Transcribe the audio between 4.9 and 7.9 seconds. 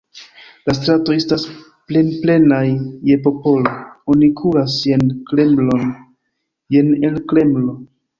jen Kremlon, jen el Kremlo.